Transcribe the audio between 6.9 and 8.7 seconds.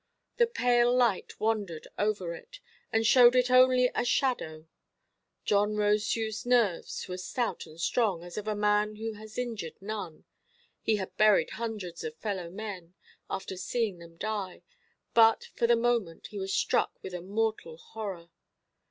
were stout and strong, as of a